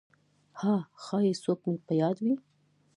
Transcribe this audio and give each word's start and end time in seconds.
«ها… 0.59 0.75
ښایي 1.03 1.33
څوک 1.43 1.59
مې 1.67 1.75
په 1.85 1.93
یاد 2.01 2.17
وي!» 2.23 2.33